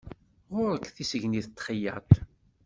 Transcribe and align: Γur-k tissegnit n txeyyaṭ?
Γur-k 0.53 0.85
tissegnit 0.95 1.47
n 1.49 1.53
txeyyaṭ? 1.57 2.09